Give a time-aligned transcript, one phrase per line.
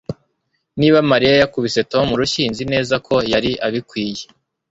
[0.79, 4.23] Niba Mariya yakubise Tom urushyi nzi neza ko yari abikwiye